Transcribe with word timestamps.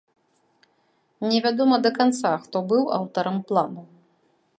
Невядома 1.33 1.77
да 1.87 1.91
канца, 1.99 2.31
хто 2.45 2.57
быў 2.73 2.83
аўтарам 2.97 3.37
плану. 3.53 3.83